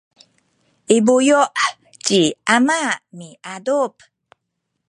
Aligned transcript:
i 0.95 0.97
buyu’ 1.05 1.39
ci 2.05 2.21
ama 2.55 2.79
miadup 3.17 3.93